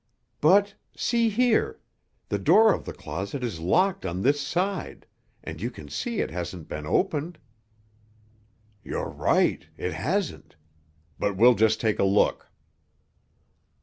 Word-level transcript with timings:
"But—see 0.41 1.29
here! 1.29 1.79
The 2.29 2.39
door 2.39 2.73
of 2.73 2.85
the 2.85 2.91
closet 2.91 3.43
is 3.43 3.59
locked 3.59 4.03
on 4.03 4.19
this 4.23 4.41
side, 4.41 5.05
and 5.43 5.61
you 5.61 5.69
can 5.69 5.89
see 5.89 6.21
it 6.21 6.31
hasn't 6.31 6.67
been 6.67 6.87
opened." 6.87 7.37
"You're 8.83 9.11
right—it 9.11 9.93
hasn't! 9.93 10.55
But 11.19 11.37
we'll 11.37 11.53
just 11.53 11.79
take 11.79 11.99
a 11.99 12.03
look!" 12.03 12.49